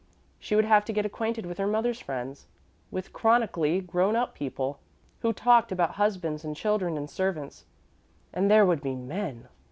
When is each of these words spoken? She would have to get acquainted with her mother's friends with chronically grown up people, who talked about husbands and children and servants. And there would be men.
She 0.39 0.55
would 0.55 0.65
have 0.65 0.83
to 0.85 0.93
get 0.93 1.05
acquainted 1.05 1.45
with 1.45 1.59
her 1.59 1.67
mother's 1.67 1.99
friends 1.99 2.47
with 2.89 3.13
chronically 3.13 3.81
grown 3.81 4.15
up 4.15 4.33
people, 4.33 4.79
who 5.19 5.31
talked 5.31 5.71
about 5.71 5.91
husbands 5.91 6.43
and 6.43 6.55
children 6.55 6.97
and 6.97 7.07
servants. 7.07 7.65
And 8.33 8.49
there 8.49 8.65
would 8.65 8.81
be 8.81 8.95
men. 8.95 9.47